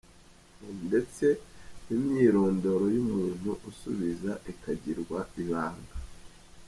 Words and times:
com 0.55 0.75
ndetse 0.87 1.25
n’imyirondoro 1.85 2.85
y’umuntu 2.95 3.49
usubiza 3.69 4.31
ikagirwa 4.51 5.19
ibanga. 5.43 5.95